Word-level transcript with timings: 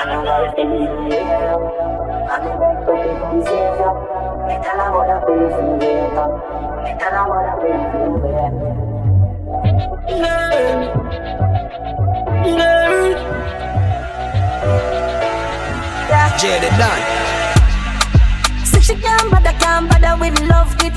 And 0.00 0.10
I'm 0.12 0.24
like, 0.24 0.56
the 0.56 0.62
air. 0.62 1.60
And 2.32 2.42
I'm 2.48 2.56
like, 2.58 2.80
to 2.86 2.92
be 2.96 3.12
considered. 3.20 4.00
Me 4.48 4.54
tell 4.64 4.80
her 4.80 4.90
what 4.96 5.10
I 5.10 5.20
feel 5.26 5.48
from 5.52 5.68
the 5.78 5.84
later. 5.84 6.28
Me 6.80 6.90
tell 6.98 7.14
her 7.20 7.24
what 7.28 7.44
I 7.44 7.54
feel 7.60 7.80
from 7.92 8.08
the 8.16 8.28
later. 8.32 8.80
Learn. 10.24 10.78
Learn. 12.56 13.12
Yeah. 16.08 16.28
Jaded 16.38 16.74
done. 16.80 17.04
Say 18.64 18.80
she 18.80 18.94
can't 18.94 19.30
bother, 19.30 19.52
can't 19.60 19.84
bother 19.86 20.16
with 20.18 20.40
love, 20.48 20.74
it 20.80 20.94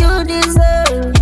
you 0.00 0.24
deserve, 0.24 1.14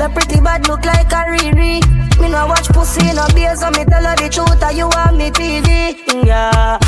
A 0.00 0.08
pretty 0.08 0.40
bad 0.40 0.66
look 0.66 0.82
like 0.86 1.12
a 1.12 1.28
Riri. 1.28 1.84
Me 2.20 2.28
no 2.30 2.46
watch 2.46 2.68
pussy 2.68 3.12
no 3.12 3.26
beer, 3.34 3.54
so 3.54 3.70
me 3.70 3.84
tell 3.84 4.02
her 4.02 4.16
the 4.16 4.30
truth. 4.32 4.62
Are 4.62 4.72
you 4.72 4.86
on 4.86 5.18
me 5.18 5.30
TV? 5.30 5.94
Yeah. 6.24 6.78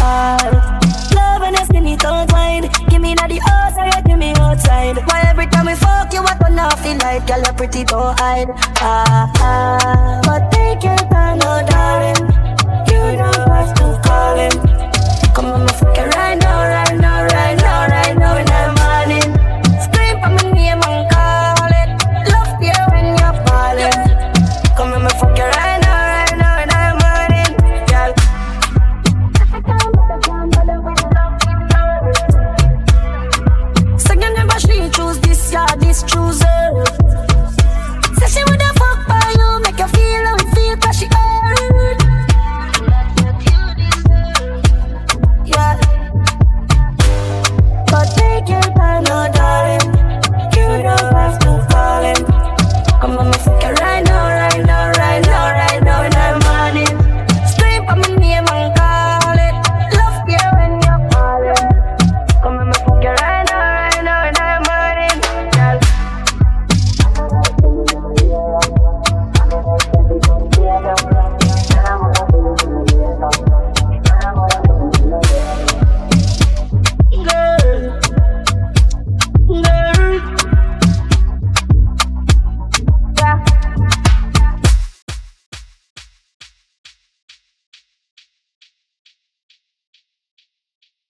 Love 1.15 1.43
and 1.43 1.57
skinny 1.67 1.99
tongue 1.99 2.27
wine. 2.29 2.71
Give 2.89 3.03
me 3.03 3.13
na 3.13 3.27
the 3.29 3.35
you 3.35 4.03
give 4.09 4.19
me 4.19 4.33
outside. 4.39 4.97
Why 5.07 5.25
every 5.27 5.47
time 5.47 5.67
we 5.67 5.75
fuck 5.75 6.11
you, 6.15 6.23
I 6.23 6.39
turn 6.41 6.59
off 6.59 6.83
the 6.83 6.95
light. 7.05 7.27
Girl, 7.27 7.45
a 7.45 7.53
pretty 7.53 7.85
don't 7.85 8.19
hide. 8.19 8.49
Ah 8.81 9.31
ah. 9.37 10.21
But 10.25 10.51
take 10.51 10.83
your 10.83 10.97
time, 10.97 11.37
no 11.37 11.67
darling. 11.69 12.42